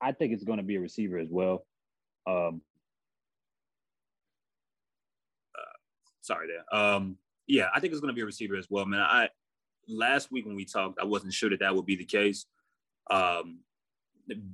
[0.00, 1.66] I think it's going to be a receiver as well.
[2.26, 2.62] Um.
[5.54, 5.76] Uh,
[6.22, 6.74] sorry there.
[6.74, 7.18] Um.
[7.52, 9.00] Yeah, I think it's going to be a receiver as well, man.
[9.00, 9.28] I
[9.86, 12.46] last week when we talked, I wasn't sure that that would be the case.
[13.10, 13.58] Um,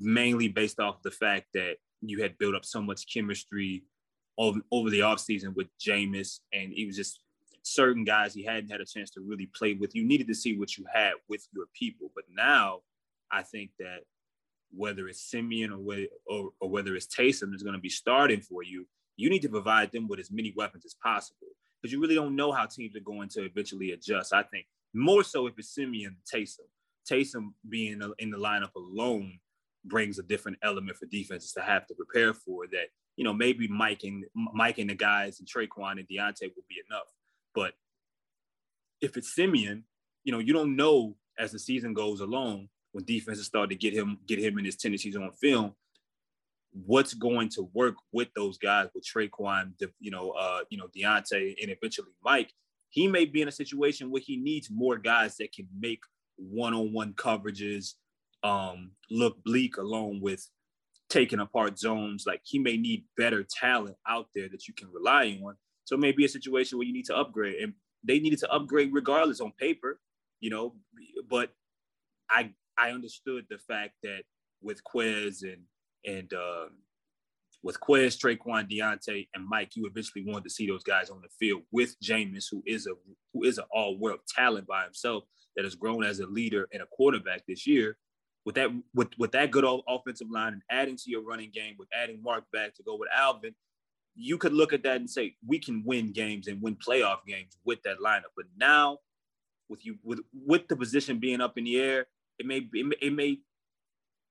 [0.01, 3.85] mainly based off the fact that you had built up so much chemistry
[4.37, 7.21] over, over the offseason with Jameis, and he was just
[7.63, 9.95] certain guys he hadn't had a chance to really play with.
[9.95, 12.11] You needed to see what you had with your people.
[12.17, 12.81] But now
[13.31, 14.01] I think that
[14.73, 18.41] whether it's Siemian or whether, or, or whether it's Taysom is going to be starting
[18.41, 21.47] for you, you need to provide them with as many weapons as possible
[21.81, 24.33] because you really don't know how teams are going to eventually adjust.
[24.33, 26.67] I think more so if it's Siemian Taysom.
[27.11, 29.39] Taysom being in the lineup alone
[29.85, 33.69] brings a different element for defenses to have to prepare for that, you know, maybe
[33.69, 37.09] Mike and Mike and the guys and Tre'Quan and Deonte will be enough.
[37.55, 37.75] But
[39.01, 39.85] if it's Siemian,
[40.25, 43.95] you know, you don't know as the season goes along when defenses start to get
[43.95, 45.75] him get him in his tendencies on film,
[46.73, 51.55] what's going to work with those guys with Tre'Quan, you know, uh, you know, Deonte,
[51.61, 52.53] and eventually Mike.
[52.91, 56.01] He may be in a situation where he needs more guys that can make
[56.37, 57.95] one-on-one coverages
[58.43, 60.49] um, look bleak, along with
[61.11, 62.25] taking apart zones.
[62.27, 65.57] Like he may need better talent out there that you can rely on
[65.89, 67.73] so it may be a situation where you need to upgrade, and
[68.05, 69.99] they needed to upgrade regardless on paper,
[70.39, 70.75] you know.
[71.31, 71.55] But
[72.29, 74.25] I I understood the fact that
[74.61, 75.63] with Quez and
[76.05, 76.71] and um,
[77.63, 81.29] with Quez, Tre'Quan, Deonte, and Mike, you eventually wanted to see those guys on the
[81.41, 82.93] field with Jameis, who is a
[83.33, 85.25] who is an all-world talent by himself
[85.57, 87.97] that has grown as a leader and a quarterback this year.
[88.47, 91.89] With that, with with that good offensive line and adding to your running game, with
[91.93, 93.55] adding Mark back to go with Alvin,
[94.15, 97.59] you could look at that and say we can win games and win playoff games
[97.65, 98.33] with that lineup.
[98.37, 98.99] But now,
[99.69, 102.07] with you with with the position being up in the air,
[102.39, 103.39] it may it may it may,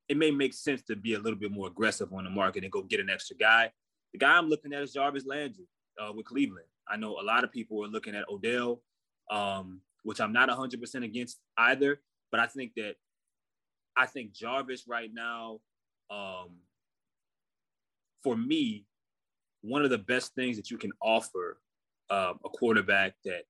[0.09, 2.71] it may make sense to be a little bit more aggressive on the market and
[2.71, 3.71] go get an extra guy.
[4.13, 5.65] The guy I'm looking at is Jarvis Landry
[6.01, 6.67] uh, with Cleveland.
[6.87, 8.81] I know a lot of people are looking at Odell,
[9.29, 11.99] um, which I'm not 100% against either.
[12.31, 12.95] But I think that
[13.95, 15.59] I think Jarvis right now,
[16.09, 16.57] um,
[18.23, 18.85] for me,
[19.61, 21.59] one of the best things that you can offer
[22.09, 23.43] um, a quarterback that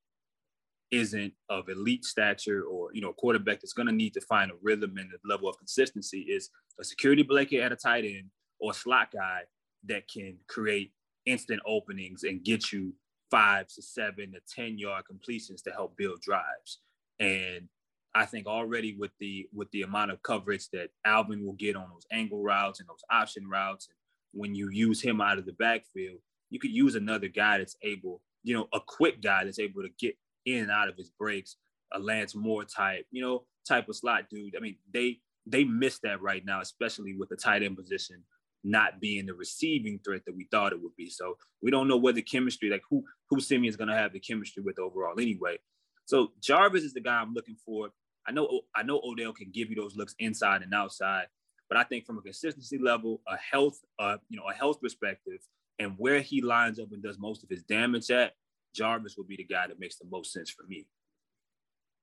[0.91, 4.51] isn't of elite stature or you know a quarterback that's going to need to find
[4.51, 8.29] a rhythm and a level of consistency is a security blanket at a tight end
[8.59, 9.41] or slot guy
[9.85, 10.91] that can create
[11.25, 12.93] instant openings and get you
[13.29, 16.79] five to seven to ten yard completions to help build drives.
[17.19, 17.67] And
[18.15, 21.89] i think already with the with the amount of coverage that alvin will get on
[21.91, 23.97] those angle routes and those option routes and
[24.37, 26.19] when you use him out of the backfield,
[26.49, 29.89] you could use another guy that's able, you know, a quick guy that's able to
[29.99, 30.15] get
[30.47, 31.57] in and out of his breaks,
[31.93, 34.55] a Lance Moore type, you know, type of slot dude.
[34.55, 38.23] I mean, they they miss that right now, especially with the tight end position
[38.63, 41.09] not being the receiving threat that we thought it would be.
[41.09, 44.63] So we don't know where the chemistry, like who who going to have the chemistry
[44.63, 45.57] with overall anyway.
[46.05, 47.89] So Jarvis is the guy I'm looking for.
[48.27, 51.27] I know I know Odell can give you those looks inside and outside.
[51.69, 55.39] But I think from a consistency level, a health, uh, you know, a health perspective,
[55.79, 58.33] and where he lines up and does most of his damage at,
[58.77, 60.87] Jarvis would be the guy that makes the most sense for me.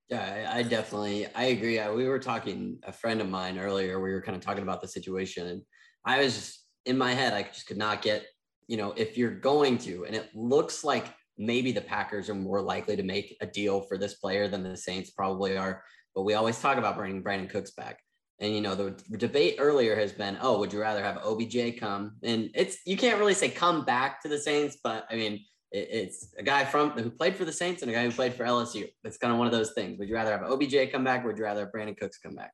[0.09, 1.79] Yeah, I, definitely I agree.
[1.79, 3.99] I, we were talking a friend of mine earlier.
[3.99, 5.61] We were kind of talking about the situation, and
[6.05, 7.33] I was just in my head.
[7.33, 8.23] I just could not get,
[8.67, 11.07] you know, if you're going to, and it looks like
[11.39, 14.77] maybe the Packers are more likely to make a deal for this player than the
[14.77, 15.83] Saints probably are.
[16.13, 17.99] But we always talk about bringing Brandin Cooks back.
[18.39, 22.17] And you know, the debate earlier has been, oh, would you rather have OBJ come?
[22.21, 26.33] And it's you can't really say come back to the Saints, but I mean, it's
[26.37, 28.87] a guy from who played for the Saints and a guy who played for LSU.
[29.03, 29.99] It's kind of one of those things.
[29.99, 31.25] Would you rather have OBJ come back?
[31.25, 32.51] Would you rather have Brandin Cooks come back?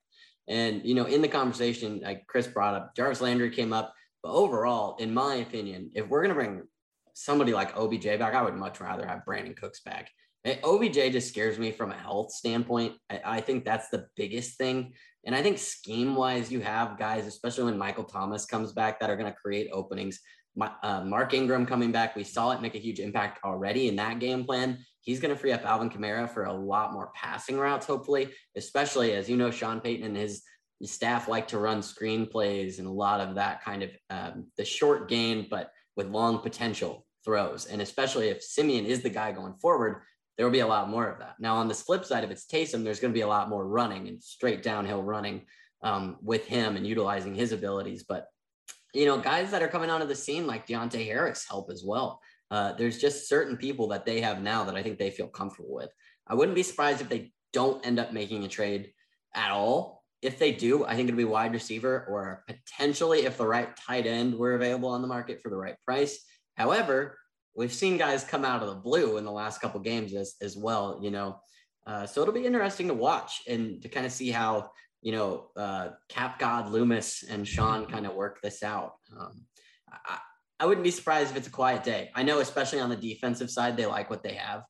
[0.48, 3.94] And you know, in the conversation, like Chris brought up, Jarvis Landry came up.
[4.24, 6.64] But overall, in my opinion, if we're gonna bring
[7.14, 10.10] somebody like OBJ back, I would much rather have Brandin Cooks back.
[10.46, 12.96] OBJ just scares me from a health standpoint.
[13.10, 14.94] I, I think that's the biggest thing.
[15.24, 19.10] And I think scheme wise, you have guys, especially when Michael Thomas comes back, that
[19.10, 20.20] are going to create openings.
[20.60, 24.20] Uh, Mark Ingram coming back, we saw it make a huge impact already in that
[24.20, 24.78] game plan.
[25.02, 29.14] He's going to free up Alvin Kamara for a lot more passing routes, hopefully, especially
[29.14, 30.44] as you know, Sean Payton and his
[30.84, 34.66] staff like to run screen plays and a lot of that kind of um, the
[34.66, 37.66] short game, but with long potential throws.
[37.66, 40.02] And especially if Siemian is the guy going forward,
[40.38, 41.36] there will be a lot more of that.
[41.40, 43.68] Now, on the flip side, if it's Taysom, there's going to be a lot more
[43.68, 45.46] running and straight downhill running
[45.84, 48.04] um, with him and utilizing his abilities.
[48.08, 48.28] But,
[48.94, 52.20] you know, guys that are coming onto the scene like Deonte Harris help as well.
[52.50, 55.74] Uh, there's just certain people that they have now that I think they feel comfortable
[55.74, 55.90] with.
[56.28, 58.92] I wouldn't be surprised if they don't end up making a trade
[59.34, 60.04] at all.
[60.22, 64.06] If they do, I think it'll be wide receiver or potentially if the right tight
[64.06, 66.20] end were available on the market for the right price.
[66.56, 67.18] However,
[67.56, 70.56] we've seen guys come out of the blue in the last couple games as, as
[70.56, 71.40] well, you know.
[71.88, 74.70] Uh, so it'll be interesting to watch and to kind of see how,
[75.02, 78.94] you know, uh, Cap God Loomis and Sean kind of work this out.
[79.18, 79.46] Um,
[79.92, 80.20] I,
[80.60, 82.12] I wouldn't be surprised if it's a quiet day.
[82.16, 84.64] I know, especially on the defensive side, they like what they have.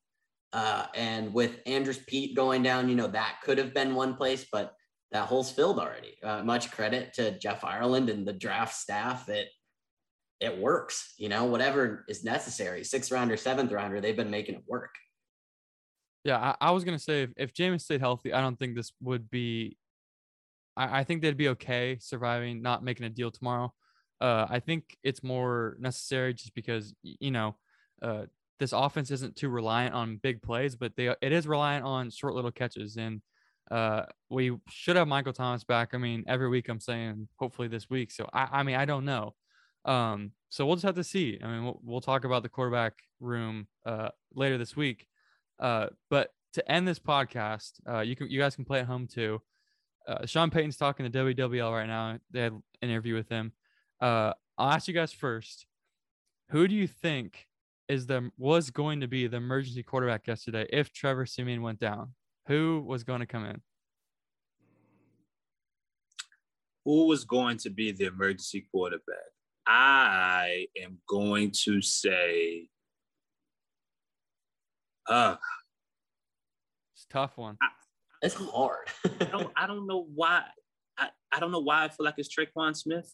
[0.54, 4.46] Uh, and with Andrus Peat going down, you know, that could have been one place,
[4.52, 4.74] but
[5.12, 6.15] that hole's filled already.
[6.24, 9.48] Uh, much credit to Jeff Ireland and the draft staff that
[10.39, 12.84] it works, you know, whatever is necessary.
[12.84, 14.96] Sixth rounder, seventh rounder, they've been making it work.
[16.24, 18.91] Yeah, I, I was gonna say if, if Jameis stayed healthy, I don't think this
[19.02, 19.78] would be.
[20.76, 23.74] I, I think they'd be okay surviving, not making a deal tomorrow.
[24.20, 27.56] Uh, I think it's more necessary just because you know,
[28.02, 28.26] uh,
[28.60, 32.36] this offense isn't too reliant on big plays, but they it is reliant on short
[32.36, 32.98] little catches.
[32.98, 33.22] And
[33.72, 35.94] uh, we should have Michael Thomas back.
[35.94, 38.12] I mean, every week I'm saying hopefully this week.
[38.12, 39.34] So I, I mean, I don't know.
[39.86, 41.40] Um, so we'll just have to see.
[41.42, 45.08] I mean, we'll, we'll talk about the quarterback room uh, later this week.
[45.60, 49.08] Uh, but to end this podcast, uh, you can you guys can play at home
[49.08, 49.42] too.
[50.08, 52.18] Uh, Sean Payton's talking to WWL right now.
[52.32, 53.54] They had an interview with him.
[54.02, 55.66] Uh, I'll ask you guys first.
[56.50, 57.48] Who do you think
[57.88, 62.14] is the was going to be the emergency quarterback yesterday if Trevor Siemian went down?
[62.48, 63.62] Who was going to come in?
[66.86, 69.18] Who was going to be the emergency quarterback?
[69.68, 72.68] I am going to say,
[75.08, 75.36] uh,
[76.96, 77.58] it's tough one.
[77.62, 77.68] I,
[78.22, 78.88] it's hard.
[79.20, 80.44] I, don't, I don't know why.
[80.98, 83.14] I, I don't know why I feel like it's Tre'Quan Smith.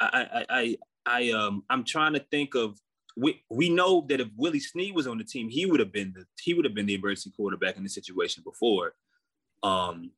[0.00, 0.76] I, I, I,
[1.06, 2.78] I, um, I'm trying to think of.
[3.18, 6.12] We we know that if Willie Snead was on the team, he would have been
[6.14, 8.92] the he would have been the emergency quarterback in the situation before.
[9.62, 10.10] Um,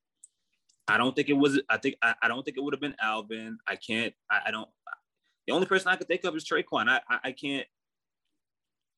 [0.89, 1.61] I don't think it was.
[1.69, 3.59] I think I, I don't think it would have been Alvin.
[3.69, 4.15] I can't.
[4.29, 4.69] I, I don't.
[5.47, 6.89] The only person I could think of is Tre'Quan.
[6.89, 7.67] I, I, I can't.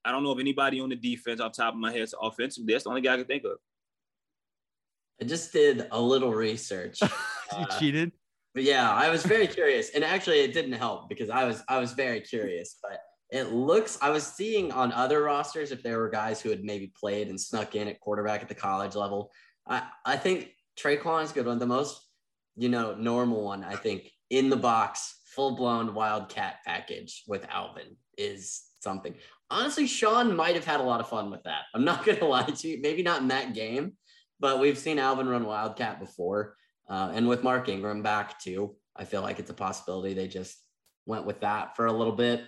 [0.05, 2.09] I don't know of anybody on the defense off top of my head.
[2.09, 3.59] So offensively, that's the only guy I can think of.
[5.21, 7.01] I just did a little research.
[7.03, 7.09] you
[7.53, 8.13] uh, cheated.
[8.55, 11.79] But yeah, I was very curious, and actually, it didn't help because I was I
[11.79, 12.79] was very curious.
[12.83, 16.65] But it looks I was seeing on other rosters if there were guys who had
[16.65, 19.31] maybe played and snuck in at quarterback at the college level.
[19.69, 22.01] I I think Tre'Quan is good one, the most
[22.57, 23.63] you know normal one.
[23.63, 29.15] I think in the box full blown Wildcat package with Alvin is something.
[29.51, 31.63] Honestly, Sean might have had a lot of fun with that.
[31.75, 32.81] I'm not going to lie to you.
[32.81, 33.93] Maybe not in that game,
[34.41, 36.57] but we've seen Alvin run Wildcat before.
[36.89, 40.59] Uh, and with Mark Ingram back too, I feel like it's a possibility they just
[41.07, 42.43] went with that for a little bit.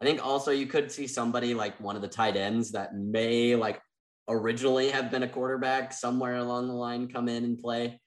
[0.00, 3.54] I think also you could see somebody like one of the tight ends that may
[3.54, 3.80] like
[4.28, 8.00] originally have been a quarterback somewhere along the line come in and play.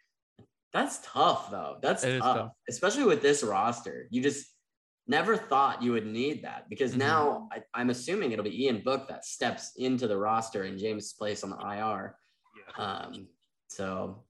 [0.74, 1.78] That's tough though.
[1.82, 2.20] That's tough.
[2.22, 2.51] tough.
[2.70, 4.07] especially with this roster.
[4.12, 4.45] You just
[5.07, 6.99] never thought you would need that because mm-hmm.
[6.99, 11.18] now I, am assuming it'll be Ian Book that steps into the roster in Jameis'
[11.18, 12.16] place on the IR.
[12.78, 13.28] Um,
[13.68, 14.24] so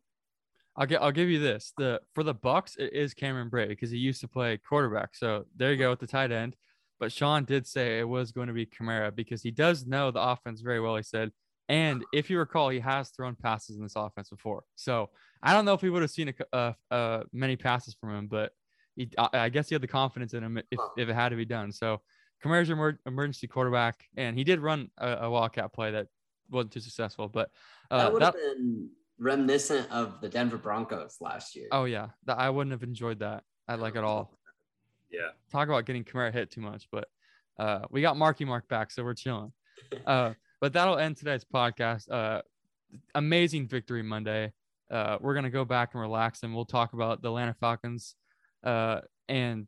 [0.75, 1.73] I'll get I'll give you this.
[1.77, 5.15] The for the Bucs, it is Cameron Brate because he used to play quarterback.
[5.15, 6.55] So there you go with the tight end.
[6.99, 10.21] But Sean did say it was going to be Kamara because he does know the
[10.21, 10.95] offense very well.
[10.95, 11.31] He said
[11.69, 14.63] and if you recall, he has thrown passes in this offense before.
[14.75, 15.09] So
[15.43, 16.75] I don't know if we would have seen a,
[17.33, 18.51] many passes from him, but
[18.95, 21.35] he, I, I guess he had the confidence in him if, if it had to
[21.35, 21.71] be done.
[21.71, 22.01] So
[22.43, 26.07] Kamara's your emer- emergency quarterback, and he did run a, a wildcat play that
[26.49, 27.49] wasn't too successful, but
[27.91, 28.89] uh, that would that, have been
[29.19, 31.67] reminiscent of the Denver Broncos last year.
[31.71, 33.43] oh yeah, that I wouldn't have enjoyed that.
[33.67, 34.37] I like at all.
[35.11, 35.29] Yeah.
[35.51, 37.07] Talk about getting Kamara hit too much, but
[37.59, 39.51] uh, we got Marky Mark back, so we're chilling.
[40.07, 42.11] Uh, but that'll end today's podcast.
[42.11, 42.41] Uh,
[43.13, 44.51] amazing victory Monday.
[44.89, 48.15] Uh, we're gonna go back and relax, and we'll talk about the Atlanta Falcons,
[48.63, 49.67] uh, and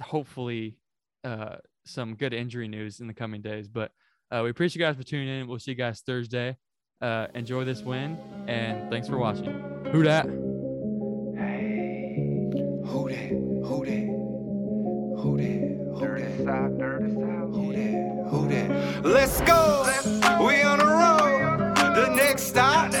[0.00, 0.76] hopefully
[1.24, 3.66] uh, some good injury news in the coming days.
[3.68, 3.90] But
[4.30, 5.48] uh, we appreciate you guys for tuning in.
[5.48, 6.56] We'll see you guys Thursday.
[7.00, 8.16] Uh, enjoy this win,
[8.46, 9.60] and thanks for watching.
[9.90, 10.26] Who dat?
[11.36, 12.14] Hey,
[12.84, 13.30] who dat?
[13.66, 14.06] Who dat?
[15.20, 15.90] Who dat?
[15.90, 16.44] Who dirty?
[16.44, 17.48] Side, dirty side.
[17.50, 18.30] Who dat?
[18.30, 19.04] Who dat?
[19.04, 19.82] Let's go.
[19.84, 20.46] Let's go.
[20.46, 21.76] We on the road.
[21.96, 22.99] The next stop.